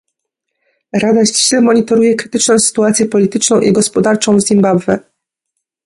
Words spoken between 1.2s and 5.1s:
ściśle monitoruje krytyczną sytuację polityczną i gospodarczą w Zimbabwe